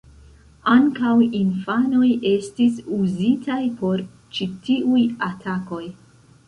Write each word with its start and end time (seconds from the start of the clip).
Ankaŭ 0.75 1.11
infanoj 1.39 2.09
estis 2.31 2.81
uzitaj 2.99 3.61
por 3.83 4.05
ĉi 4.39 4.53
tiuj 4.67 5.07
atakoj. 5.33 5.85